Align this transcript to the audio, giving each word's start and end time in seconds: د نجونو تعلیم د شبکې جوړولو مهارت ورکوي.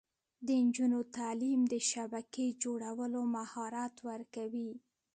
د 0.45 0.47
نجونو 0.65 0.99
تعلیم 1.17 1.61
د 1.73 1.75
شبکې 1.91 2.45
جوړولو 2.63 3.21
مهارت 3.35 3.95
ورکوي. 4.09 4.71